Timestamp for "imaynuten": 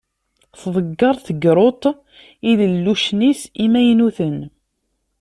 3.63-4.37